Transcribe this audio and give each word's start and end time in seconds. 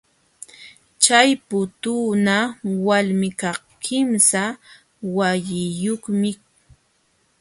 Chay 1.03 1.29
putuuna 1.47 2.35
walmikaq 2.87 3.59
kimsa 3.85 4.41
wawiyuqmi. 5.15 6.29